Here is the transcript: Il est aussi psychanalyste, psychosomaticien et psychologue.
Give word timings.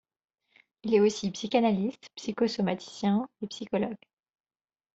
Il 0.81 0.95
est 0.95 0.99
aussi 0.99 1.29
psychanalyste, 1.29 2.09
psychosomaticien 2.15 3.29
et 3.43 3.47
psychologue. 3.47 3.97